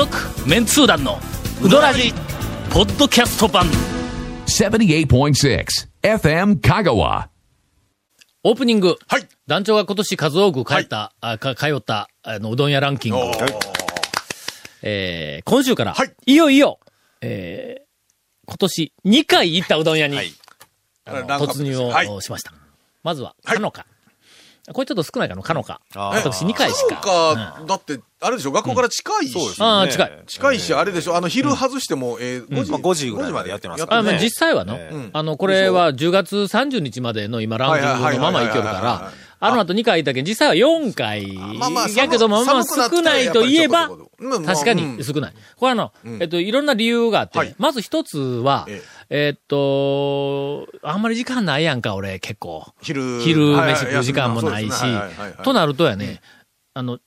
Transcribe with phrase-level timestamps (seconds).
[0.00, 0.16] 続
[0.48, 1.18] メンツー団の
[1.62, 2.14] ウドラジ
[2.72, 3.66] ポッドキャスト版。
[4.46, 5.66] 78.6
[6.02, 7.28] FM Kagawa.
[8.42, 9.28] オープニング、はい。
[9.46, 13.18] 団長が今年数多く帰った、あか通ったあのうどん屋ランキング、
[14.80, 16.14] えー今週から、はい。
[16.24, 16.80] いよいよ、
[17.20, 17.82] えー
[18.46, 20.32] 今年2回行ったうどん屋に、はい。
[21.04, 22.22] あのランクアップ突入を、はい。
[22.22, 22.54] しました。
[23.02, 23.56] まずは、はい。
[23.56, 23.84] かのか。
[24.72, 25.82] これちょっと少ないかな、かのか。
[25.94, 27.00] 私2回しそうか。
[27.00, 29.32] か、だって、あれでしょ、学校から近いし。
[29.32, 30.22] そうですああ、近い。
[30.26, 39.10] 近いし、あれでしょ、あの、昼外しても、えー、5時、まあ5時ぐらいまでやってますあまあね実際はの、ええあの、これは10月30日までの今ランキングのままいけるから
[39.42, 41.32] あの後2回いたけど、実際は4回。
[41.32, 44.98] まあまあやけども、まあ寒くなったら少ないと言えば確かうん。
[44.98, 45.34] に少ない。
[45.56, 47.54] これあの、えっと、いろんな理由があって、はい。
[47.56, 49.34] まず一つは、ええ。
[49.34, 52.66] っと、あんまり時間ないやんか、俺、結構。
[52.82, 54.82] 昼、昼飯食う時間もないし。
[55.42, 56.20] となるとやね、
[56.74, 56.98] あの、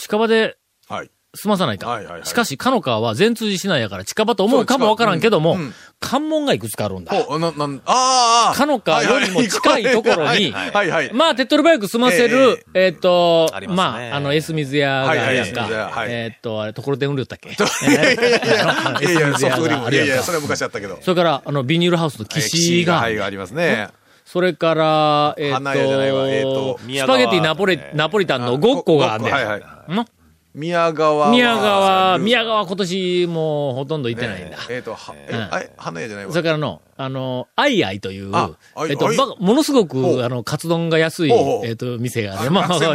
[0.00, 0.56] 近場で
[0.88, 1.10] はい。
[1.32, 1.88] 済まさないか。
[1.88, 7.12] はいはいはいしかし、かの川は全通じしないやから近場と思うかもわからんけども、うんうん関門がいくつかあるんだ。
[7.14, 11.12] ほう、な、なん、ああ、かのかよりも近いところにはいはいはい。
[11.12, 16.06] まあ、手っ取り早く済ませる、えっとあり、ますまねあ、あの、エス水屋があるやんはいはいエス水屋かは。
[16.06, 17.50] いえっと、あれ、ところてん売りよったっけ？
[17.50, 18.40] いやいやいや
[18.98, 19.94] いやいやソフトクリーム。
[19.94, 20.98] いやいや、それは昔あったけど。
[21.02, 23.88] それから、あの、ビニールハウスの岸が、はい、がありますね。
[24.30, 26.28] それから、えっ花屋じゃないわ。
[26.28, 29.62] えっとと、スパゲティナポリ、ナポリタンの5個があんねんはいはい。
[29.88, 30.06] の
[30.54, 31.30] 宮川は。
[31.32, 34.58] 宮川、宮川川今年もうほとんど行ってないんだ。
[34.70, 35.52] えっと、は、え、うん。
[35.52, 36.30] あれ花屋じゃないわ。
[36.32, 39.16] それからの、あの、アイアイというえっと、アイ？
[39.16, 40.22] ばものすごほく、う。
[40.22, 41.32] あの、カツ丼が安い
[41.64, 42.86] えっと、店がね、あまあ、初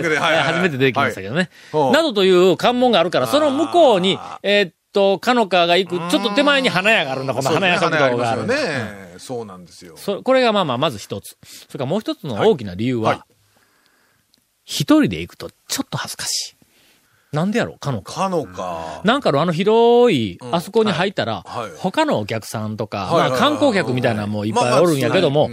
[0.61, 1.49] めて出てきましたけどね。
[1.73, 9.19] などという関門があるから、その向こうに、えっと、かのかが行く、ちょっと手前に花屋があるんだ、この花屋食堂がある。
[9.19, 9.97] そうなんですよ。
[9.97, 11.37] そこれがまあまあ、まず一つ。
[11.43, 13.25] それからもう一つの大きな理由は、
[14.63, 16.54] 一人で行くとちょっと恥ずかしい。
[17.35, 18.13] なんでやろう、かのか。
[18.13, 19.01] かのか。
[19.03, 20.55] なんかのあの広い、うん。
[20.55, 21.43] あそこに入ったら、
[21.77, 25.49] 他のお客さんとか、まあ観光客みたいなのもいっぱいおるんやけども、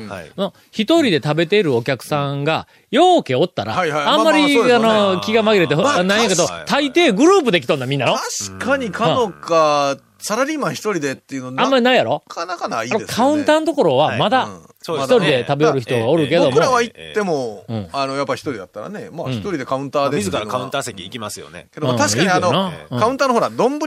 [0.70, 8.14] 一人で食べているお客さんが、ようけおったら、あんまり、まあの、気が紛れて、まあなんやけど、大抵グループで来とんだ、みんなの。
[8.14, 12.22] 確かにかのか、サラリーマン一人でっていうのあんまりないやろ？
[12.28, 13.06] なかなかないですよね。
[13.06, 14.48] カウンターのところは、まだ、
[14.80, 20.18] 一ですね人で食べよる人がおるけども僕、らは行ってもうん、あの、やっぱ一人だったらね、まあうん一人でカウンターで。
[20.18, 20.84] 自らカウンターー。
[20.84, 21.68] 席行きますよね。
[21.74, 23.78] けど確かにあのカウンターのほら、丼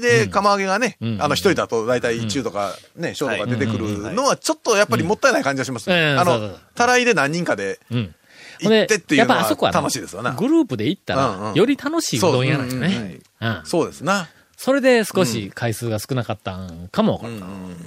[0.00, 6.12] で釜揚げがねうん、あの一人だと大体中とかね、小とか出てくるのはちょっとやっぱりもったいない感じがしますね。
[6.12, 8.14] うんあのたらいで何人かでうん。
[8.60, 10.32] 行ってっていうのはやっぱあそこはね楽しいですわな。
[10.32, 13.18] グループで行ったら、より楽しいうどん屋なんですそううんね。
[13.40, 13.60] うん。
[13.64, 14.28] そうですな。
[14.64, 17.36] それで少し回数が少なかったんかもわからん。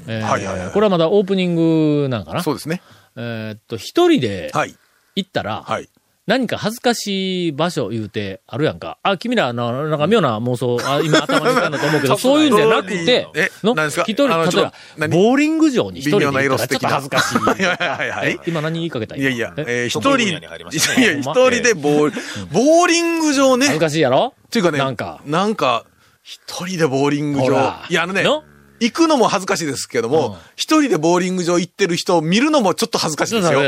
[0.07, 2.43] えーはいこれはまだオープニングなんかな？
[2.43, 2.81] そうですね。
[3.15, 4.75] えーっと、一人ではい。
[5.15, 5.87] 行ったら、はい。
[6.27, 8.97] 何か恥ずかしい場所言うてあるやんか。
[9.03, 14.03] あ、君ら、のなんか妙な妄想、あ今頭に浮かんだと思うけど、 そういうんじゃなくてえ、の何ですか？
[14.05, 15.11] 一人、例えば、何？
[15.17, 17.37] ボーリング場に一人で行ったらちょっと恥ずかしい。
[17.39, 19.15] はいはい今何言いかけた？
[19.15, 22.21] いやいや、ええー、一人、人でボール、
[22.51, 23.67] ボーリング場ね。
[23.67, 24.33] 恥ずかしいやろ？
[24.47, 25.85] っていうかね、なんか、なんか、
[26.25, 27.85] 一人でボーリング場。
[27.87, 28.43] いや、あのね、の？
[28.79, 33.61] 行くのも恥ずかしいですけどうんも、一人でボーリング場行ってる人を見るのもちょっと恥ずかしいですよ。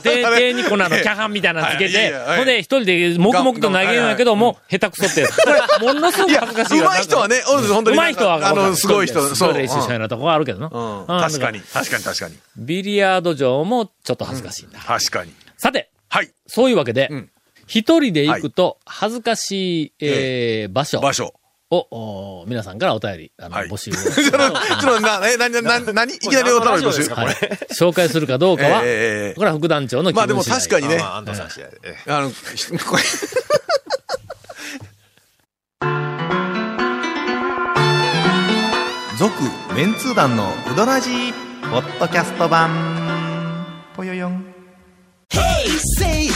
[0.00, 5.26] 手、 手にこのあの、キャハンみたいなのつけてほんで一人で黙々と投げるんやけども、下手くそって。
[5.26, 5.32] こ
[5.84, 7.96] れ、ものすごく恥ずかしいわ上手い人はね、おるんです本当に。
[7.98, 9.34] 上手い人は、あの、すごい人、そ。
[9.36, 9.58] そうう。
[9.58, 10.70] 練習したようなとこがあるけどな。
[11.06, 12.34] 確かに、確かに、確かに。
[12.56, 14.80] ビリヤード場もちょっと恥ずかしいんだ。
[14.80, 15.34] 確かに。
[15.58, 16.30] さて、はい。
[16.46, 17.30] そういうわけでうん、
[17.68, 21.34] 一人で行くと恥ずかしい、えー場所場所。
[21.70, 23.94] を、お皆さんからお便り、あの、はい募集を。
[23.94, 27.08] ちょっと、ちょっと、な、え、な、な、な、なにいきなりお便り募集？
[27.14, 27.34] はい。
[27.72, 31.78] 紹介するかどうかは、ええええこれは副団長の気まあでも確かにねまあ、安藤さん次第で。
[31.84, 33.02] ええあの、ひこれ
[39.18, 39.34] 続
[39.74, 41.32] メンツー団のウドラジー
[41.70, 42.70] ポッドキャスト版
[43.94, 44.46] ぽよよん
[45.98, 46.28] Say.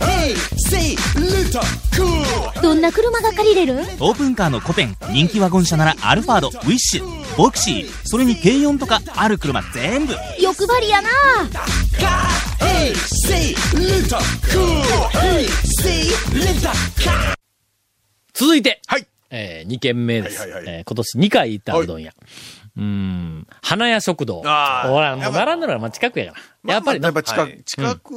[0.00, 1.25] Hey, say little cool.
[2.62, 3.74] どんな車が借りれる？
[4.00, 11.08] オープンカーのコペン人気ワゴン車ならアルファードウィッシュボクシーそれに軽4とかある車全部欲張りやな.
[18.34, 19.06] 続いて、はい。
[19.30, 20.40] えー、2軒目です。
[20.40, 22.12] はいはいはいえー今年2回行ったうどん屋。
[22.76, 24.42] うーん、花屋食堂。
[24.44, 24.90] あー。
[24.90, 26.74] ほら、もう並んでるのはまあ近くやから。
[26.74, 27.06] やっぱりな。
[27.06, 27.62] やっぱ近く、はい。
[27.64, 28.10] 近く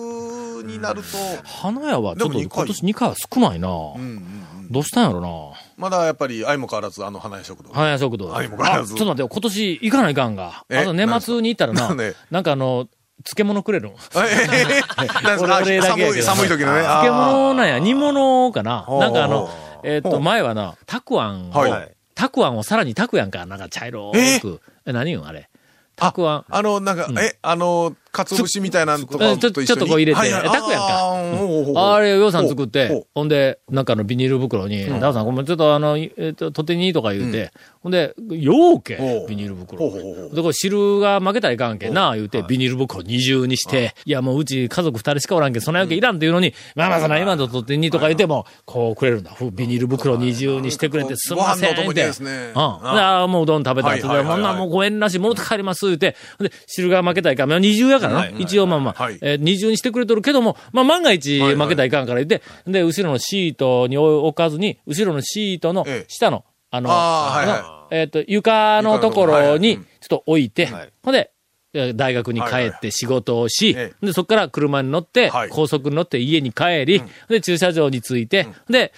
[0.65, 1.07] になると、
[1.47, 3.09] 花屋はちょっと今年2回。
[3.09, 4.71] は少ないな、うんうんうん。
[4.71, 5.29] どうしたんやろな。
[5.77, 7.71] まだやっぱり相も変わらずあの花屋食堂。
[7.71, 8.27] 花屋食堂。
[8.27, 8.93] はいもう変わらず。
[8.93, 10.63] あちょっと待ってよ、今年行かないかんが。
[10.69, 10.77] え？
[10.77, 12.15] あと年末に行ったらな、なんで？
[12.29, 12.87] なんかあの、
[13.23, 13.91] 漬物くれるん？
[13.91, 13.95] え？
[13.95, 14.47] え？
[14.47, 15.43] なんですか？
[15.43, 16.81] 俺俺だけやけど寒い、寒い時のね。
[16.81, 18.85] 漬物なんや、煮物かな。
[18.89, 24.11] なんかあのほ、えっと、前はな、たくあんをはい、たくあんをさらにたくやんか、なんか茶色
[24.41, 24.61] く。
[24.85, 25.49] え、何言うんあれ。
[25.95, 26.45] たくあん。
[26.49, 30.19] あの、なんか、え、あの、かつお節みたいなのとかえちょっとこう入れて。
[30.19, 30.41] はいはい。
[30.45, 31.93] えたこやんか。
[31.93, 37.51] あれ、ようさん作っほてう、ほんで、なんかのビニール袋に、ダオさん、ごめん、ちょっとあの、えっと、とてにとか言うて、
[37.81, 39.29] ほんで、ようけほ、う。
[39.29, 39.77] ビニール袋。
[39.79, 40.35] ほうほうほうほう。
[40.35, 44.11] で、これ汁が負けたらいかんけんな、言うて、ビニール袋二重にして、い。
[44.11, 49.31] や、もううち家族二人しかおらんけん、そんなわけいらんっていうのに、まあまあ、そんな今のとてにとか言っても、こうくれるんだ。
[49.31, 51.73] ふビニール袋二重にしてくれて、すんません。
[51.73, 51.93] って。
[51.93, 52.51] ですね。
[52.55, 52.61] うん。
[52.61, 54.35] ああ、もううどん食べたら、はいはいはいはい。
[54.35, 57.49] そんなもうご縁なし、戻って帰ります、言うて、で、汁が負けたらいかん。
[57.49, 58.29] まあ二重やからな。
[58.39, 66.05] 一応まあまあはい、えー二重にしてくれとるけども、まあ万が一はい負けたらいかんから言って、で、後ろのシートに置かずに、後ろのシートのええ。
[66.07, 71.31] 下の、あの、えっと、床のところに、ちょっと置いてはい、ほんで、
[71.73, 78.93] えー大学に帰って仕事をしえ、で、そこから車に乗ってはい、高速に乗って家に帰り、で、駐車場に着いて、で、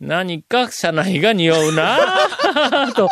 [0.00, 3.08] 何か車内が匂うなぁと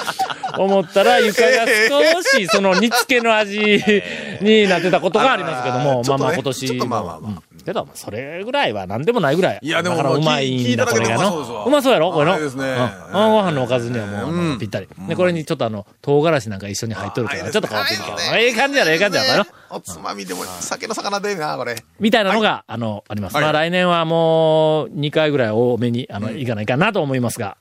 [0.59, 3.59] 思ったら床が少しその煮付けの味
[4.41, 7.19] になってたことがありますけども、まあまあ今年まあまあまあ。
[7.19, 9.59] うんけど、それぐらいは何でもないぐらい。
[9.63, 11.17] いやでもうまいんだ、これが。
[11.17, 11.65] の。
[11.67, 12.13] うまそうやろ？
[12.13, 12.39] これの？
[12.39, 12.77] ですね。
[13.13, 14.89] ご飯のおかずにはもうぴったり。
[15.09, 18.17] で、これにちょっとあの、唐辛子なんか一緒に入っとるから、ちょっと変わってるけど。
[18.37, 19.47] ええ感じやろ、ええ感じやろ？
[19.71, 21.77] おつまみでも、酒の魚でな、これ。
[21.99, 23.35] みたいなのが、あの、あります。
[23.35, 23.43] はい。
[23.45, 27.57] まあ来年はもう、2回ぐらい多めに、あの、いかないかなと思いますが、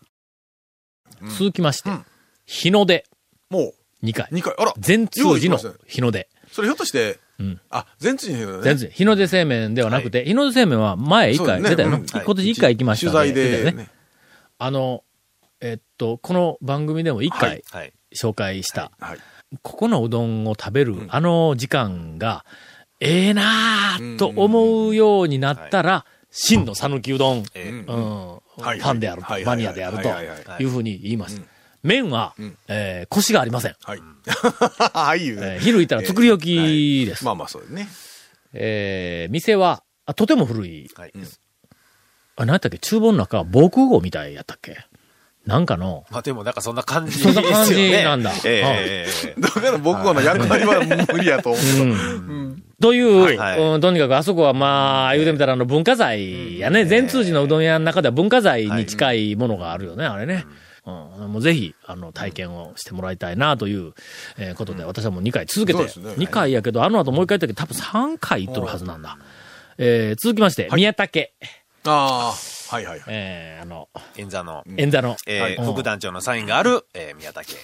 [1.38, 1.90] 続きまして、
[2.46, 3.06] 日の出、
[3.50, 3.74] も
[4.04, 4.28] 2回。
[4.32, 4.36] う、。
[4.36, 4.54] 2回。
[4.58, 4.74] あら。
[4.78, 6.28] 全通寺の日の出。
[6.52, 7.62] それひょっとして、うん。
[7.70, 8.64] あ、全通寺のね。
[8.64, 8.96] 全通寺。
[8.96, 11.62] 日の出製麺ではなくて、日の出製麺は前1回。
[11.62, 13.34] 出たよ今年1回行きました取材。
[13.34, 13.90] でね。
[14.60, 15.04] あの、
[15.62, 17.94] えっと、この番組でも1は回はい。
[18.16, 19.18] 紹介した、はい。
[19.62, 22.46] ここのうどんを食べる、あの時間が、
[23.00, 28.80] ええなぁと思うようになったら、真の讃岐うどん、えうん、はい。
[28.80, 29.46] ファンであると、はい。
[29.46, 30.10] マニアであると
[30.62, 30.66] い。
[30.66, 31.42] うふうに言います。
[31.84, 32.34] 麺は、
[32.68, 33.76] えー、腰がありません。
[33.84, 34.00] はい。
[34.94, 35.60] ああいうえーね。
[35.60, 37.26] 昼行ったら作り置きです。
[37.26, 37.88] まあまあ、そうですね。
[38.54, 40.90] えー、店は、あとても古い。
[40.96, 41.14] はい。
[42.36, 42.80] あ、何やったっけ？
[42.80, 44.78] 厨房の中は防空壕みたいやったっけ？
[45.46, 50.80] なんかの、まあでもなんかそんな感じそんな感じなんだええええだから僕はやるなりは
[51.12, 52.58] 無理やと思う。
[52.82, 56.86] という、はいはいうん、とにかくあそこはまあ、言うてみたらあの文化財やね。
[56.86, 60.46] 全通寺のうどん屋の中では文化財に近いものがあるよね、あれね。
[60.48, 60.56] うん、
[60.92, 63.94] もうぜひ、あの、体験をしてもらいたいなという、
[64.38, 66.26] えーことで、私はもう2回続けて、そうですね。
[66.26, 67.78] 2回やけど、あの後もう1回やったけど、多分
[68.14, 69.18] 3回行っとるはずなんだ。
[69.78, 71.30] えー続きまして、宮武、
[71.86, 73.04] ああ、はいはいはい。
[73.08, 75.74] えーあの、演座の、演座の、えーうん。
[75.74, 77.58] 副団長のサインがある、えー宮武。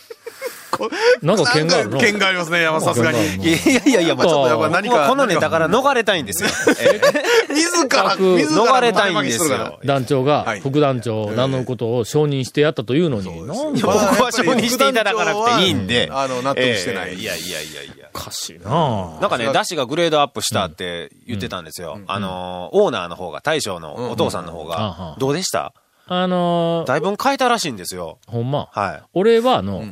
[1.22, 3.20] なんか剣があるの剣がありますね、やっぱさすがに。
[3.38, 5.08] いやいやいや、まあちょっとやっぱ何か。
[5.10, 6.50] このネタから逃れたいんですよ。
[6.82, 9.80] えー自ら、自ら逃れたいんですよ。
[9.84, 13.42] 団長がはい副団長を名乗ることを承認してやったというのに、
[13.82, 16.10] 僕は承認していただかなくていいんで。
[16.12, 18.08] あの納得してないえーいやいやいやいや。
[18.14, 22.00] おかしいななんかね、ダッシュがグレードアップしたって言ってたんですよ。
[22.08, 25.74] あのー、オーナーの方が、大将のお父さんの方うんうんが、どうでした？
[26.12, 28.18] あのーだいぶ変えたらしいんですよ。
[28.28, 28.68] ほんま。
[28.72, 29.84] は俺は、あの、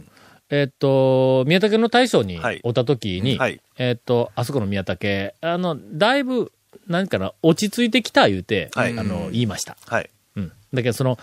[0.50, 6.52] えっと、宮武の大将にはいおった時に、はいえっと、あそこの宮武、あの、だいぶ、
[6.88, 9.74] 何かな、落ち着いてきた言うて、はいあの、言いました。
[9.74, 9.76] い。
[9.86, 10.10] はい。
[10.38, 10.52] うん。
[10.74, 11.19] だけど、その、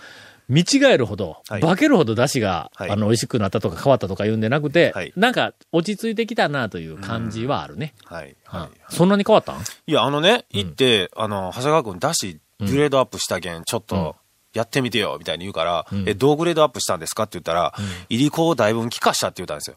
[0.47, 7.95] 見違えるほど、はい化けるほど出汁が、はいあの、美味しくなったとか変わったとか言うんでなくて、はいなんか、落ち着いてきたなという感じはあるね。
[8.03, 8.29] はい。
[8.29, 8.69] うんはい。
[8.89, 9.61] そんなに変わったん？
[9.87, 14.15] いや、あのね、行って、あの、長谷川君、ダッシュグレードアップしたけん、ちょっと、
[14.55, 17.73] やってみてよ、みたいに言うから、んえ、どうグレードアップしたんですかって言ったら、
[18.09, 19.75] いりこをだいぶ聞かしたって言ったんですよ。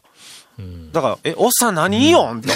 [0.91, 2.49] だから、え、おっさん何言いよんと。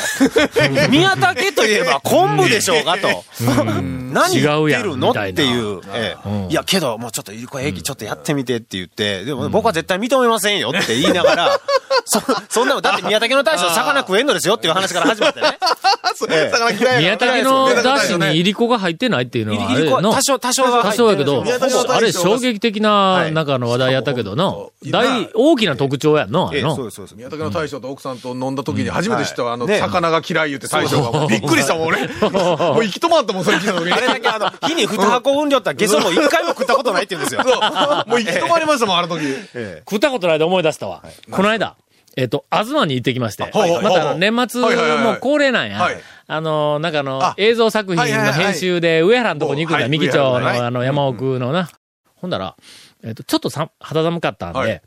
[0.89, 3.23] 宮武といえば昆布でしょうがと。
[3.39, 5.81] 何言ってるのっていう。
[5.93, 11.59] ええいや、けど、もうちょっといりこ駅ちょっとやってみてって言って、でも僕は絶対認めませんよって言いながら、
[12.05, 15.57] そ、そんなの、だって宮武の大将魚食えんのですよっていう話から始まってね。
[16.29, 16.49] ええ。
[16.51, 17.69] 魚嫌い宮やから武の。
[17.71, 21.43] 嫌いです出汁にいりこが入ってないっていうのは、多、少、多少は多少やけど、
[21.89, 24.91] あれ衝撃的な、はいなんかあの話題やったけどの、そう。
[24.91, 26.75] 大、大きな特徴やんの、あの。
[26.75, 27.15] そうです、そうです。
[27.15, 29.79] 宮武の大将と奥さんと飲んだ時に初めて知ったわあの、ね。
[29.79, 32.01] 魚が嫌い言って大将がびっくりしたもん、俺。
[32.01, 32.09] もう
[32.83, 33.93] 行き止まったもん、それ聞いた時に。
[33.93, 37.41] あれだけあの、日に2箱分量ったらゲソも1回も食ったことないって言うんですよ。
[37.43, 38.09] そう。
[38.09, 39.23] もう行き止まりましたもん、あの時。
[39.89, 41.03] 食ったことないで思い出したわ。
[41.31, 41.75] この間、
[42.15, 44.67] えっと、東に行ってきまして、また年末も
[45.13, 45.79] う恒例なんや。
[45.79, 45.97] はい。
[46.27, 51.69] あの、なんかあのあ、映像作品の編集で上原のとこに行くんだ、はい三木町のあの山奥のな。
[52.15, 52.55] ほんだら、
[53.03, 54.81] えっと、ちょっとさ肌寒かったんはで、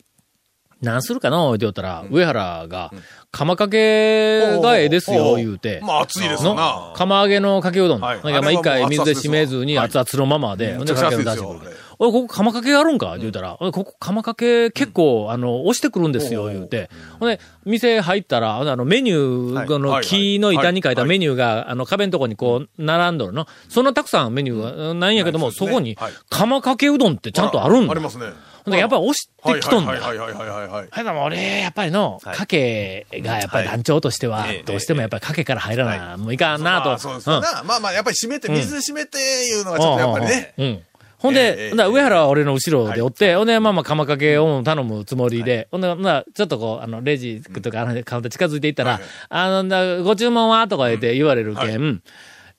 [0.81, 2.91] 何するかのって言ったら、上原が、
[3.31, 5.81] 釜かけがええですよ、言うて。
[5.83, 6.93] まあ、暑いですよなの。
[6.97, 8.01] 釜揚げのかけうどん。
[8.01, 11.77] はいなんかまあ一回水で締めずにはい熱々のままで、ほんでかけうどん出してくる。
[11.99, 13.11] おい、ここ釜かけあるんか？
[13.11, 16.91] って言うたら、おいここ釜かけ結構、あの、押してくるんですよ、言うて。
[17.19, 23.47] ほんで、店入ったら、あの、メニュー、あの、木の板に書いたメニューが、あの、壁のとこにこう、並んどるの。
[23.69, 25.97] そんなたくさんメニューがないんやけども、そこに、
[26.29, 27.93] 釜かけうどんってちゃんとあるんだ。
[27.93, 28.27] ありますね。
[28.65, 29.93] ほんでやっぱり押してきとんだ。
[29.93, 30.89] はいはいはいはいはいはい。
[30.91, 36.89] はい、でも俺、やっぱりの、かけがやっぱり団長としてははい、どうしてもやっぱりかけから入らな、もういかんなと。
[36.91, 37.63] まあそうですよな。
[37.65, 40.83] まあまあ、やっぱり閉めて、水で閉めていうのがちょっとやっぱりね。
[41.17, 41.21] うん。
[41.21, 52.03] ほんで、え上原は俺の後ろでおって、ほんで、まあまあ、釜かけを頼むつもりで、ほんで、ほんならちょっとこう、あの、レジとか、あのカウンター近づいていったら、あのな、ご注文はとか言って言われるけん、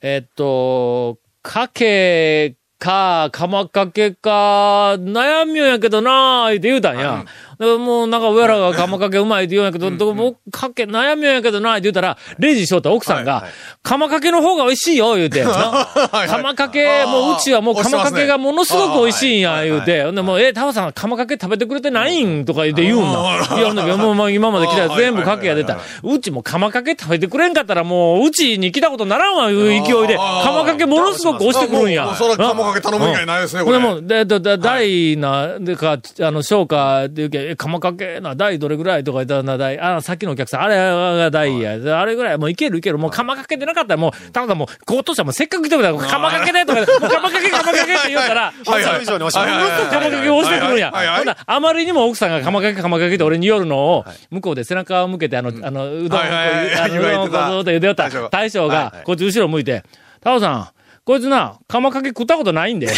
[0.01, 7.25] えっと、かけか、釜かけか、悩みよんやけどなーって言うたんや。
[7.59, 13.45] でもうなんか上原が釜かけうまいって言うんやけど、どうもかけ悩みやけどなーって言うたら、レジしよった奥さんが、
[13.81, 15.43] 釜かけの方が美味しいよ、言うて。
[15.43, 15.87] な
[16.27, 20.03] 釜かけ、もううちはもう釜かけがものすごく美味しいんや、言うて。
[20.03, 23.57] ほんでもう、え、タオさん釜かけ食べてくれてないんとか言って言うんだ。
[23.57, 25.79] いや、ほんでもうもう今まで来たやつ全部かけや出た。
[26.03, 32.05] うちも釜かけ食べてくれんかったらもう、うちに来たことならんわ、いう勢いで、釜かけものすごく押してくるんや。
[32.05, 33.79] もうそれは釜かけ頼む以外ないですね、これ。
[33.79, 50.91] もう、で、で、で、大な、でか、あの、商家っていうけ、え、釜かけな、大どれぐらいとか言ったらな、大、あ、さっきのお客さん、あれが大や、であれぐらい、もういけるいける、もう釜かけでなかったらもう、ただもう、こうとしたらもうせっかく来てくれたから、釜かけでとか、もう釜かけ、釜かけって言うたら、 はいものすごく釜かけを押してくるんや。
[50.91, 51.17] はいはいはい。
[51.17, 59.83] ほんならあまりにも奥さんが釜かけ、釜かけって俺に言るのを、向こうで背中を向けて、あの、あの、うどんをあの、うどんをこうずっと茹でよった大将が、こっち後ろ向いて、
[60.21, 60.67] タオさん、
[61.05, 62.87] こいつな、釜かけ食ったことないんで。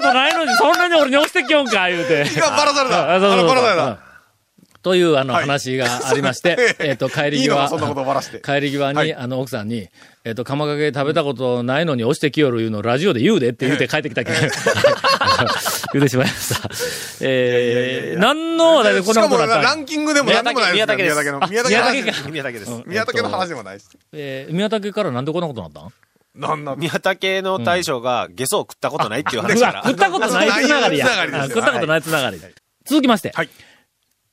[0.00, 2.24] とないのに、そんなに俺に押してきよんか、言うて。
[2.24, 3.14] がバラされた。
[3.16, 4.12] あそうそうバラされうんた。
[4.82, 7.68] という、あの、はい話がありまして、 えっと、帰り際。
[8.42, 9.88] 帰り際に、はいあの、奥さんに、
[10.24, 14.38] えっ、と、釜かけ食べたことないのに押してきよるいうのをラジオで言うでって言うて帰ってきたけど、
[15.94, 16.68] 言うてしまいました。
[17.20, 21.40] えー、何の話題でこんしかもなことになったランキングでも何でもない宮武です宮武の。
[21.40, 22.12] 話で
[22.64, 22.82] す。
[22.86, 23.84] 宮武の話でもないし。
[24.12, 25.92] えー、宮武からなんでこんなことになったん？
[26.34, 26.78] なんなん？
[26.78, 29.82] 宮武の大将がゲソを食ったことないっていうう話かわ、ら。
[29.84, 31.06] 食ったことないつながりや。
[31.48, 32.40] 食ったことないつながり。
[32.86, 33.48] 続きまして、はい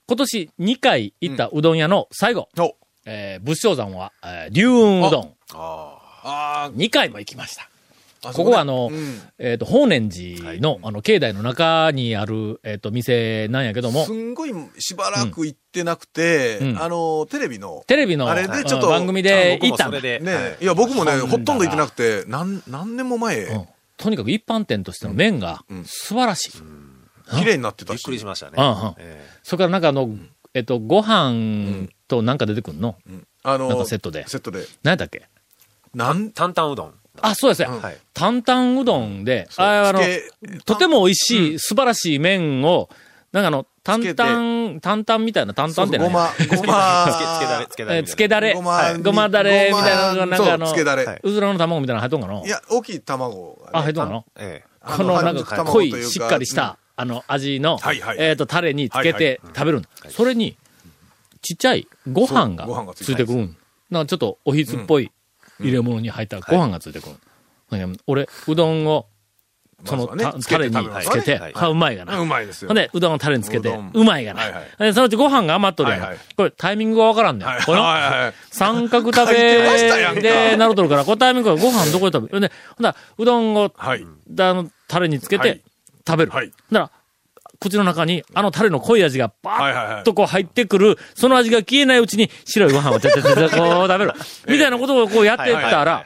[0.08, 2.76] 今年2回行ったうどん屋の最後、お
[3.06, 5.34] えー、仏性山は、えー、龍雲うどん。
[5.52, 7.69] あ2回も行きました。
[8.24, 8.34] あ。
[8.34, 9.22] ここはあの、うん。
[9.38, 14.06] えっ、と、法然寺の、あの、境内の中にある、えっ、と、店なんやけども。
[14.06, 16.82] す、んごいしばらく行ってなくて、うん。
[16.82, 20.02] あの、テレビの、テレビの、あれでちょっとうん番組で行ったんだ。
[20.02, 23.68] ね、いや、僕もね、はいほとんど行ってなくて、何、何年も前、うん。
[23.98, 25.84] とにかく一般店としての麺がうん。
[25.86, 26.52] 素晴らしい。
[27.38, 27.98] 綺麗になってたし。
[27.98, 28.54] びっくりしましたね。
[28.58, 28.96] うんうん。
[28.98, 30.10] えそれからなんかあの、
[30.54, 33.28] えっ、と、ご飯となんか出てくんの、うん。
[33.44, 34.28] あの、なんかセットで。
[34.28, 34.66] セットで。
[34.84, 35.28] 何やったっけ？
[35.94, 36.28] なん？
[36.28, 36.94] え、担々うどん。
[37.22, 37.68] あ、そうですね。
[37.70, 37.82] うん。
[37.82, 37.98] はい。
[38.14, 40.02] 担々うどんで、ああの
[40.66, 42.90] とても美味しい、素晴らしい麺を、
[43.32, 47.98] なんかあの、担々、担々みたいな担々ってごま、ごま、つけ、つけだれ、つけだれ。
[47.98, 51.06] えーつけだれ、ごまだれみたいなのが、なんかあの、そうつけだれ。
[51.06, 51.20] はい。
[51.22, 52.46] うずらの卵みたいなの入っとんかな。
[52.46, 54.24] いや、大きい卵がね、あ、入っとんかな。
[54.38, 54.70] ええ。
[54.82, 57.80] あこのなんか濃い、しっかりした、あの、味の、
[58.18, 59.90] えっと、タレにつけて食べるんだ。
[60.10, 60.58] それに、
[61.42, 63.40] ちっちゃいご飯がついてくる。
[63.40, 63.58] ん。
[63.90, 65.12] なんかちょっとおひつっぽい
[65.60, 67.16] 入れ物に入ったご飯がついてくる。
[67.78, 69.06] ね俺、うどんを、
[69.86, 72.20] その、タレにつけて、はうまいがな。
[72.20, 72.74] うまいですよ。
[72.74, 74.42] で、うどんをタレにつけてうまいがな。
[74.94, 76.18] そのうちご飯が余っとるやん。
[76.36, 77.48] これ、タイミングがわからんねん。
[77.48, 82.42] はいこの、三角食べかでなるとるから、これタイミングがご飯どこで食べる？
[82.42, 84.04] で、ほんならうどんを、はい。
[84.04, 85.62] あの、タレにつけてはい
[86.06, 86.32] 食べる。
[86.32, 86.99] はいだから、
[87.60, 89.94] 口の中にあのタレの濃い味がバはいはいはい。
[89.96, 94.14] ーッとこう入ってくる、その味が消えないうちに白いご飯をちゃちゃちゃちゃ こう食べる。
[94.48, 96.06] みたいなことをこうやってったら、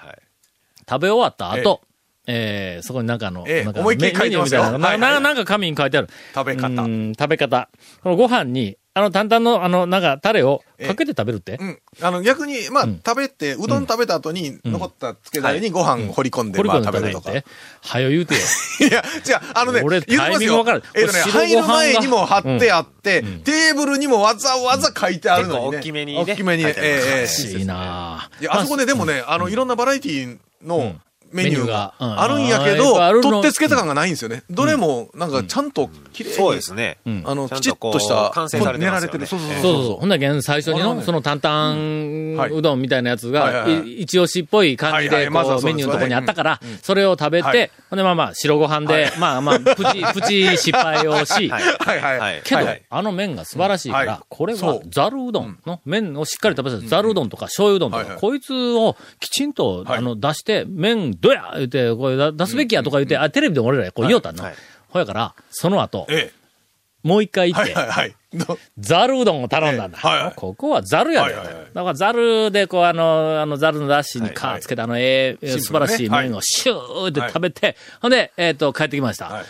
[0.90, 1.82] 食べ終わった後、
[2.26, 3.64] えーそこになんかあの、ええ。
[3.64, 6.10] なんかメニューみたいな、ななんか紙に書いてある。
[6.34, 6.68] 食べ方。
[6.68, 7.70] うん食べ方。
[8.02, 11.58] このご飯に、あの、担々の、あの、なんか、タレをかけて食べるって？
[11.60, 11.80] うん。
[12.00, 13.02] あの、逆に、まあ、うん。
[13.04, 17.32] 食べて、うどん食べた後に、残ったつけだれにご飯掘り込んで、まあ掘り込んで食べるとか。
[17.82, 18.40] はよ言うてよ。
[18.88, 26.22] いや、違う、あのね、俺言ってますタイミングわからんえっとね、入るご飯が前にも貼ってあって、テーブルにもわざわざ書いてあるのに大きめにね。
[26.22, 28.42] 大きめに、ええええいなぁ。
[28.42, 30.96] いや、あそこででもね、あの、いろんなバラエティの
[31.34, 31.94] メニューが。
[32.00, 33.22] あるんやけど、の。
[33.22, 34.44] 取ってつけた感がないんですよね。
[34.50, 36.36] どれも、なんか、ちゃんと綺麗に。
[36.36, 36.98] そうですね。
[37.06, 37.24] ん。
[37.26, 38.86] あの、きちっとした、完成されてますよね。
[38.86, 39.26] 練られてる。
[39.26, 39.74] そうそうそうそう。
[39.74, 39.98] そうそう。
[39.98, 47.72] ほんなら現最初にの、その担々麺うどんみたいなやつが、一押しっぽい感じで、まずメニューのとこにあったから、それを食べて、はい。
[47.90, 51.64] ほんでまあまあ、白ご飯で、まあまあ、プチ、 プチ失敗をし、はい。
[52.00, 54.22] はいけど、あの麺が素晴らしいから、はい。
[54.30, 54.82] これはそう。
[54.90, 59.98] ざるうどんの麺をしっかり食べさせて、ざるうどんとか醤油うどんとか、こいつをきちんと、はい。
[60.00, 61.52] あの出して、麺どや？
[61.56, 64.44] 言うて、これだ出すべきやとか言って、あ、テレビで俺らこう言おうたんの。
[64.44, 64.54] はい
[64.90, 66.32] ほやから、その後、え
[67.02, 67.54] もう一回え。
[67.54, 67.74] 行って、
[68.78, 69.26] ざるう？
[69.26, 70.34] どんを頼んだんだ。
[70.36, 71.34] ここはざるやで。
[71.34, 79.30] だからざるで、こう、あの、あの、ざるのだしにはいはいかつけたあの、ええ、素晴らしい麺をシューって食べて、ほんで、えっ、と、帰ってきました。
[79.30, 79.46] はい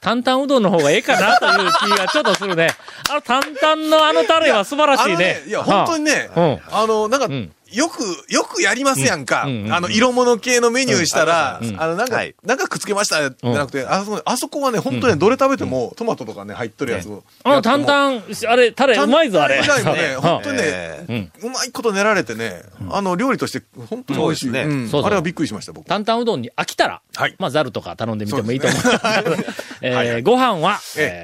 [0.00, 2.68] 担々うどんの方がええかなという気がちょっとするね。
[3.10, 5.42] あの担々のあのタレは素晴らしいね。
[5.46, 9.44] いや、本当にね、うんあの、なんか、んよく、よくやりますやんか。
[9.46, 11.80] うんうんあの、色物系のメニューしたら、うん。
[11.80, 12.34] あの、なんか、はい。
[12.42, 17.24] なんかくっつけましたじゃなくて、あそこ、あそこはね、本当にねどれ食べても、トマトとかね、入っとるやつを。
[17.44, 19.62] あの担々、あれ、タレうまいぞ、あれ。
[19.62, 20.18] 担々以外もね、 う。
[20.18, 24.50] ん本当にえね、うまいこと練られてね、あの、料理として、本当に美味しい。
[24.50, 24.60] ね。
[24.60, 25.86] あれはびっくりしました、僕。
[25.86, 27.34] 担々うどんに飽きたら、はい。
[27.38, 28.80] まあ、ざるとか頼んでみてもいいと思い
[29.92, 30.22] はい。
[30.22, 30.80] ご飯は、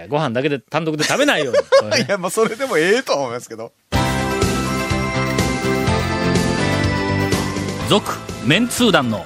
[0.08, 2.02] ご飯だけで単独で食べないように。
[2.04, 3.72] いや、まあ、それでもええと思いますけど。
[7.94, 9.22] 続、メンツー団の、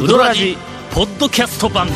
[0.00, 0.56] ウドラジ、
[0.92, 1.88] ポッドキャスト版。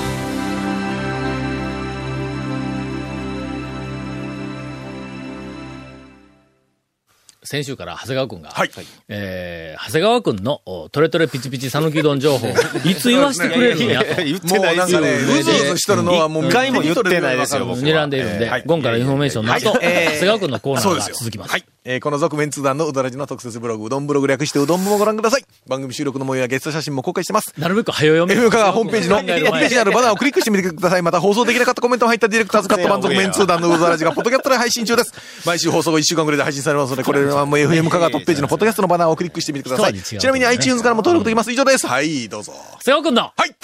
[7.51, 8.71] 先週から長谷川くんが、はい
[9.09, 12.51] えー長谷川くんのおトレトレピチピチ讃岐うどん情報を
[12.85, 14.23] いつ言わしてくれるんやと。
[14.23, 14.99] 言っもてないですよ。
[14.99, 21.53] うなんかね、うずうずしとるのはもう、一回も言ってないですよ睨んでいるんで、えーはいゴンからインフォメーションの後、長谷川くんのコーナーが続きます。
[21.53, 21.65] はい。
[21.85, 25.45] えーこの続メンツー団のうどらじの特設ブログ、うどんブログ略してうどん部もご覧ください。
[25.67, 27.55] 番組収録の模様やゲスト写真も公開してます。
[27.57, 28.35] なるべく早読め。
[28.35, 29.29] FM 香川ホームページの、 ホーム
[29.59, 31.03] ページにあるバナーをクリックしてみてください。
[31.03, 35.13] また放送できなかったコメントも入ったディレクターズカット版続メンツー団のうどらじがポッドキャストで配信中です。
[35.47, 39.93] 毎週放送後1週間ぐらいで配信されますので、これはもう FM 香川トップページのポッドキャストのバナーをクリックしてみてください。
[39.93, 41.53] ねちなみに iTunes からも登録できます。
[41.53, 41.87] 以上です。
[41.87, 42.53] はい、どうぞ。
[42.81, 43.55] 瀬尾くんの、はい。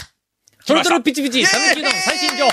[0.67, 2.53] トロトロピチピチ讃岐うどん最新情報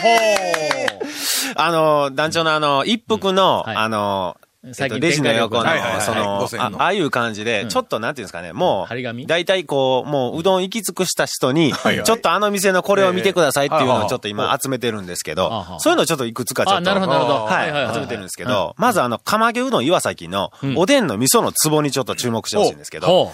[1.56, 5.64] あの、団長のあの、一服の、あのあの、えっと、最近レジの横の
[6.02, 6.82] その、5000の。
[6.82, 16.78] あああいう感じで、ちょっとなんていうんですかね、もう、大体こう、もう、うどん行き尽くした人に、ちょっとあの店のこれを見てくださいっていうのええをちょっと今集めてるんですけどそういうのをちょっといくつかちょっと。
[16.78, 17.36] あなるほどなるほど。
[17.40, 23.32] ははい集めてるんですけど、まずあの、釜揚げうどん岩崎の、おでんの味噌の壺にちょっと注目してほしいんですけど。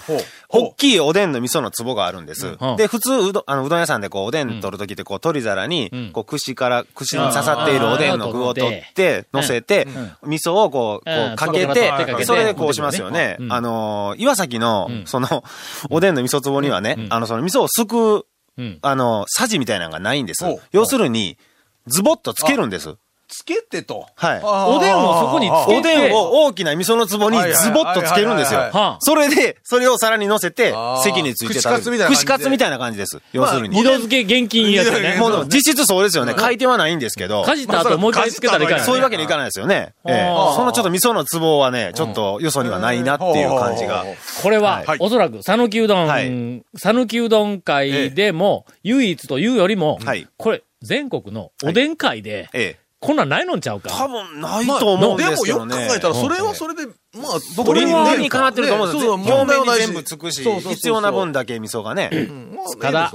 [0.50, 2.56] 大きいおでんの味噌の壺があるんです。
[2.58, 6.10] うんで、普通、うどん、あの、うどん屋さんでこう、おでん取るときって、こう、取り皿に、ん。
[6.12, 9.86] こう、串から、串に刺さっているおでんの具を取って、乗せて、
[10.22, 13.36] 味噌をこう、こうかけてそれでこうしますよね。
[13.38, 13.46] う。
[13.46, 13.52] ん。
[13.52, 15.44] あのー、岩崎の、その、
[15.90, 18.26] おでんの味噌壺にはね、あの、その味噌をすくう、
[18.58, 18.78] うん。
[18.82, 20.44] あの、さじみたいなのがないんです。
[20.72, 21.38] 要するに、
[21.86, 22.96] ズボッとつけるんです。
[23.28, 24.06] つけてと。
[24.14, 24.40] はい。
[24.42, 28.70] おでんをそこにつけておでんを大きな味噌の壺にズボッとつけるんですよ。
[29.00, 31.78] それで、それを皿に乗せて席について食べる。
[31.78, 33.20] 串カツみたいな感じで串カツみたいな感じです。
[33.32, 33.76] 要するに。
[33.76, 35.16] 二度漬け現金いいやつね。
[35.20, 36.34] もう実質そうですよね。
[36.34, 37.42] 回転はないんですけど。
[37.44, 38.84] かじった後もう一回つけたらいかない。
[38.84, 39.92] そういうわけにいかないですよね。
[40.06, 44.04] ええそのちょっと味噌の壺はね、ちょっとよそにはないなっていう感じが。
[44.42, 52.87] これは、はいおそらく、讃岐うどはいん、讃岐うどん会でも、唯一というよりもはい、これ、全国のおでん会で、ええ。
[53.00, 53.90] こんなんないのんちゃうか？
[53.90, 55.76] 多分ないと思うんでもですけどね。
[55.76, 56.90] よく考えたら、それはそれで、ま
[57.28, 59.16] あ、僕理ににかなってると思うんですよ。
[59.16, 62.10] ねそうそう表面に全部つくし必要な分だけ味噌がね。
[62.54, 63.12] まあただ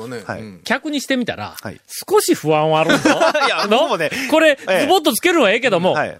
[0.64, 3.10] 客にしてみたら、はい少し不安はあるぞ。
[3.46, 3.80] いやの？
[3.80, 6.20] 僕もねこれ、ええズボッとつけるのはええけども、はい。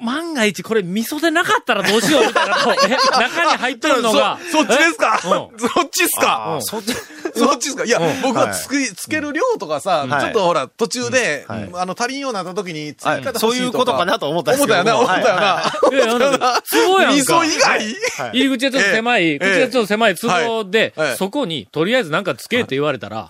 [0.00, 2.56] 万が一これ味噌でなかったらどうしようみたいな。
[3.18, 5.20] 中に入ってるのが、 そそっちですか？
[5.24, 6.54] うそっちっすか？
[6.54, 6.62] うん。
[6.62, 6.94] そっち、
[7.34, 7.84] そっちですか？
[7.84, 8.54] いや、僕ははい。
[8.54, 10.20] つく、つける量とかさ、はい。
[10.22, 11.70] ちょっとほら、途中で、はい。
[11.74, 13.22] あの、足りんようになった時に、追はい。
[13.22, 15.72] 加そういうことかなと思ったんですけど思ったよな、思ったよな。
[15.92, 15.94] い。
[15.94, 17.96] やいやなん味噌以外？
[18.32, 19.38] 入り口がちょっと狭い、ええ。
[19.38, 23.26] 口がちょっと狭い壺で、そこにとりあえずなんかつけって言われたら、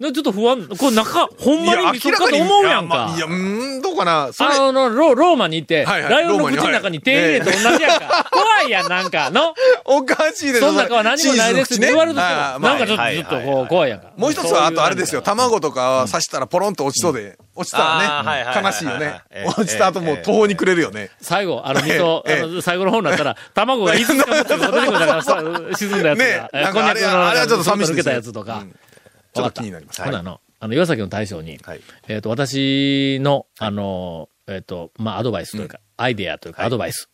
[0.00, 3.12] ちょっと不安、これ中、ほんまに味噌かとに思うやんか。
[3.16, 4.32] いやうーん、どうかな。
[4.32, 8.26] それ、あの、ロローマに行って、はいはいライオンの口の中に手入れと同じやんか。
[8.30, 9.54] 怖いやん、なんか、の？
[9.84, 14.12] おかしいですその中は何もないですって言われると、なんかちょっと、はいちょっとこう、怖いやんか。
[14.16, 19.48] もう一つは、あとあれですよ、卵とか刺したらポロンと落ちそうで、落ちたあーはい悲しいよねええ。
[19.48, 21.10] 落ちた後もう途方に暮れるよね。
[21.20, 25.42] 最後、あの、味噌、ええあの、最後の方になったら、 卵がいつかも出てくるからさ、
[25.76, 26.50] 沈んだやつねが。
[26.52, 28.74] えなんかあれこんにゃくの、あれはちょっと寂しいけたやつとかうん。
[29.42, 30.02] ちょっと気になります。
[30.02, 37.08] ほなの、あの、岩崎の大将に、はいえっ、と、私の、あの、えっ、と、まあ、アドバイスというか、アイデアというか、アドバイス。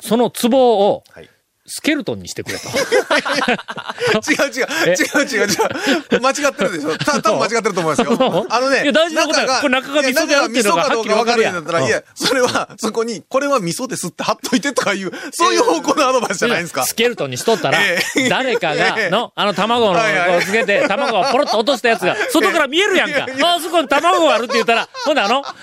[0.00, 1.28] そのツボを、はい。
[1.68, 2.68] スケルトンにしてくれと。
[2.68, 4.90] 違う違う、え？
[4.90, 6.20] 違う違う違う。
[6.20, 6.96] 間違ってるでしょ。
[6.98, 8.46] た多分間違ってると思いますよ。
[8.48, 16.84] あのね、いや大事なことはこれ中が味噌であるっていうのが中が味噌かどうか分かるんだったら、はっきりいや、それは、そこに、これは味噌ですって貼っといてとかいう、 そういう方向のアドバイスじゃないですか？
[16.86, 20.04] スケルトンにしとったらええ、誰かえが、えの、あの卵の、こ
[20.40, 23.26] うつけて、卵をポロッと落としたやつが、 外から見えるやんか。
[23.44, 25.54] あそこに卵があるって言ったら、ほんであの、 あ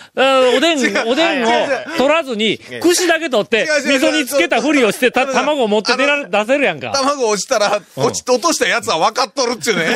[0.55, 6.91] おでん、おでんを取らずに、串だけ取って、味噌につけたふりをして、卵を持って出られ出せるやんか。
[6.91, 9.95] 卵落ちたら、落ち、落としたやつは分かっとるっちゅうね。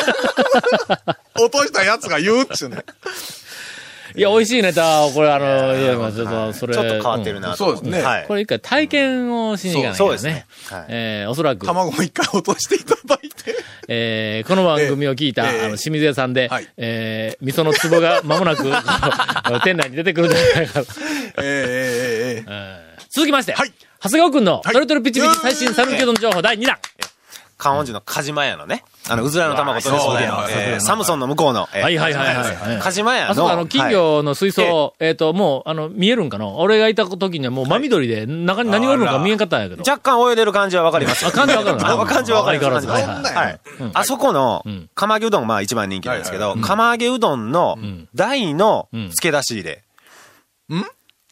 [1.36, 2.78] 落としたやつが言うっちゅうね。
[4.16, 6.74] いや、美味しいネタを、これあの、いや、まあちょっと、それ。
[6.74, 7.58] ちょっと変わってるなと。
[7.58, 8.26] そうですねはい。
[8.28, 10.08] これ一回体験をしに行かないとね。
[10.08, 13.56] そうですねはいえーおそらく、卵も一回落としていただいて。
[13.88, 20.88] えーこの番組を聞いた、ええあの、清水屋さんで、はいえー味噌の壺が間もなく、 あの店内に出てくるんじゃないかと。
[21.38, 24.74] えええええええー続きまして、はい長谷川くんの、はい。
[24.74, 26.78] トリトルピチピチ最新讃岐うどん情報第2弾。
[27.58, 32.56] 観音寺のカジマ屋のね、あの、うずらの卵とそうだよ、えーサムソンの向こうの、えーはいはいはいはい。
[32.56, 33.94] はいカジマ屋の、あそこあの、金はい。
[33.94, 36.48] 魚の水槽、えっ、と、もう、あの、見えるんかな？
[36.48, 39.84] 俺がいた時にはもう真緑で、中に何がおるのか見えんかったんやけど。
[39.86, 41.28] 若干泳いでる感じはわかります。
[41.28, 42.88] あ感じわかるなあ 感じはわかります。
[42.88, 43.04] はい。
[43.04, 43.60] はい。
[43.94, 48.08] あそこのん、釜揚げうどん、まあ一番人気なんですけど、ん釜揚げうどんのん。
[48.16, 49.84] 大のん漬け出し入れ。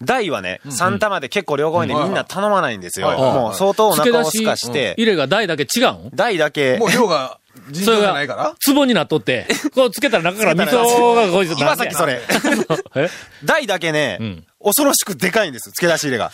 [0.01, 3.07] 大はね、3玉で結構両方にみんな頼まないんですよ。
[3.07, 6.77] はいもう相当お腹をすかし入て、れが台だけ違うん大だけ。
[6.77, 7.39] もう、量が
[7.73, 11.31] それがゃないから、 壺になっとって、こうつけたら中から味噌が。
[11.31, 12.21] こいつ今さっきそれ。
[12.95, 13.09] え？
[13.43, 14.43] 大だけね、ん。
[14.63, 16.31] 恐ろしくでかいんです、漬け出し入れが。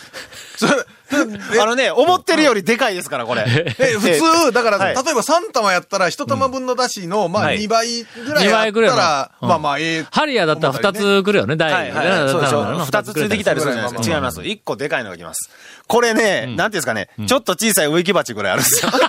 [1.62, 3.44] あのね、思ってるよりでかいですから、これ。
[3.48, 4.02] え、普
[4.46, 10.06] 通、だから、はい例えば3玉やったら、1玉分のだしの、まあはい2倍ぐらい二あ倍ぐらいのったら、うんまあまあ、ええ。
[10.12, 11.72] ハリアだったら二つ来るよね、台。
[11.72, 12.30] はいはい。
[12.30, 12.86] そうでしょ。
[12.86, 14.16] 二つついてきたりするじゃないですか。
[14.16, 14.44] 違いまます。
[14.44, 15.50] 一個でかいのが来ます。
[15.88, 18.92] これね、なんていうんですかね、ちょっと小さい植木鉢ぐらいあるんですよ。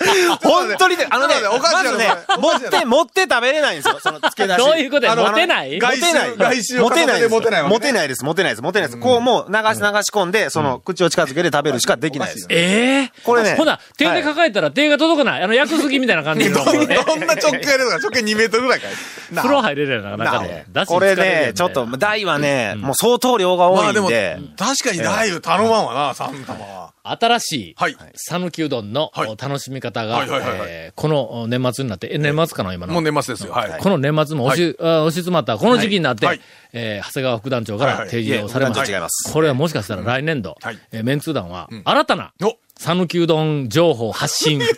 [0.42, 2.08] 本当にね、あのねまずね
[2.38, 4.56] 持って、持って食べれないんですよ、その漬け出し。
[4.64, 5.78] どういうことや持てない？
[5.78, 6.36] 外持てない。
[6.36, 7.30] 外周を持てないです。
[7.30, 8.24] 持てないわけね持てないです。
[8.24, 8.62] 持てないです。
[8.62, 9.00] 持てないです。
[9.00, 9.74] こうもう流し流し
[10.10, 12.46] 込んで、その口を近づけて食べるしかできないです。
[12.48, 15.42] ええこれねほな、手で抱えたら手が届かない？
[15.42, 16.64] あの、薬すぎみたいな感じの。
[16.64, 18.90] どんえどんな直径ですか直径2メートルぐらいかい。
[19.34, 20.64] 風呂入れるやな、中で。
[20.86, 26.90] これね、ちょっと、大はね、もう相当量が多まあでもいんで、、確かに大を頼まんわな、3玉は。
[27.02, 27.96] 新しい、はい。
[28.14, 29.10] 讃岐うどんの
[29.40, 32.92] 楽しみ方が、はいはいはいはいえーこの年末になって、え、年末かな、今の？
[32.92, 33.52] もう年末ですよ。
[33.52, 33.80] はい。
[33.80, 36.40] この年末も押し、あ押し詰まったこの時期になって、はい
[36.72, 38.92] えー長谷川副団長から提示をされました。
[38.92, 44.64] 違いますこれはもしかしたら来年度、はいえーメンツー団は、新たな、お讃岐うどん情報発信に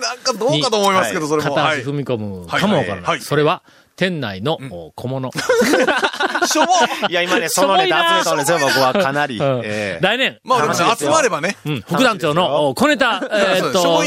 [0.00, 1.54] なんかどうかと思いますけど、それも。
[1.54, 1.88] はい片足。
[1.88, 3.04] 踏み込むかもわからない。
[3.04, 3.62] はいそれは、
[3.96, 5.30] 店内の、お小物。
[6.46, 6.72] しょぼ
[7.08, 9.38] いや、今ね、そのネタ集めたんですよ、僕はかなり。
[9.38, 11.56] うんええ来年、まあ集まればね。
[11.64, 14.02] うん、副団長のお小ネタ、 えーっと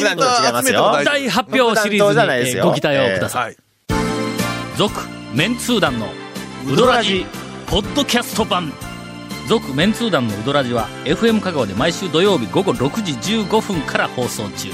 [1.03, 3.43] 大発表シリーズにご期待をください。
[3.45, 3.57] はい。
[4.77, 4.93] 続、
[5.33, 6.07] メンツー団の
[6.71, 7.25] ウドラジ、
[7.67, 8.71] ポッドキャスト版。
[9.47, 14.69] 続、メンツー団のウドラジは、FM 香川で毎週土曜日午後6時15分から放送中。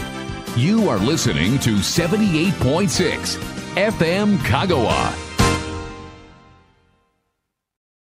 [0.57, 5.32] You are listening to 78.6 FM Kagawa.